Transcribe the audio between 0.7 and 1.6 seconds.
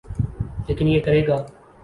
یہ کرے گا۔